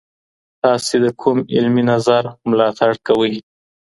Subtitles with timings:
[0.61, 3.33] تاسي د کوم علمي نظر ملاتړ کوئ؟